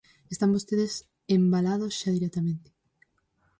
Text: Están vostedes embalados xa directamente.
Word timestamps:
Están 0.33 0.53
vostedes 0.55 0.93
embalados 1.37 1.91
xa 1.99 2.09
directamente. 2.17 2.69